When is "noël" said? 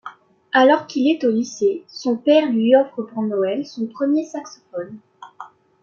3.21-3.67